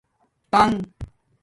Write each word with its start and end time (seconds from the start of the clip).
تنگ 0.53 0.83